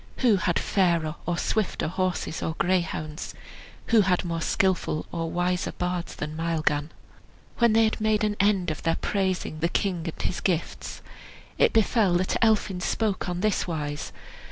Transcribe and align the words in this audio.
Who 0.25 0.37
had 0.37 0.57
fairer 0.57 1.13
or 1.27 1.37
swifter 1.37 1.87
horses 1.87 2.41
or 2.41 2.55
greyhounds? 2.57 3.35
Who 3.93 4.01
had 4.01 4.25
more 4.25 4.41
skilful 4.41 5.05
or 5.11 5.29
wiser 5.29 5.73
bards 5.73 6.15
than 6.15 6.35
Maelgan? 6.35 6.89
When 7.59 7.73
they 7.73 7.83
had 7.83 7.97
all 7.97 8.01
made 8.05 8.23
an 8.23 8.35
end 8.39 8.71
of 8.71 8.81
their 8.81 8.95
praising 8.95 9.59
the 9.59 9.69
king 9.69 10.07
and 10.11 10.21
his 10.23 10.39
gifts, 10.41 11.03
it 11.59 11.71
befell 11.71 12.13
that 12.15 12.35
Elphin 12.43 12.81
spoke 12.81 13.29
on 13.29 13.41
this 13.41 13.67
wise. 13.67 14.11